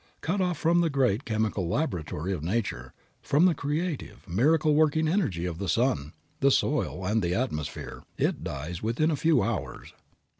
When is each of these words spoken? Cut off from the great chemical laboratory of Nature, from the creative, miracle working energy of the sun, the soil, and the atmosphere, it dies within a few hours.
Cut 0.21 0.41
off 0.41 0.57
from 0.57 0.81
the 0.81 0.89
great 0.89 1.25
chemical 1.25 1.67
laboratory 1.69 2.33
of 2.33 2.41
Nature, 2.41 2.91
from 3.21 3.45
the 3.45 3.53
creative, 3.53 4.27
miracle 4.27 4.73
working 4.73 5.07
energy 5.07 5.45
of 5.45 5.59
the 5.59 5.69
sun, 5.69 6.13
the 6.39 6.49
soil, 6.49 7.05
and 7.05 7.21
the 7.21 7.35
atmosphere, 7.35 8.01
it 8.17 8.43
dies 8.43 8.81
within 8.81 9.11
a 9.11 9.15
few 9.15 9.43
hours. 9.43 9.93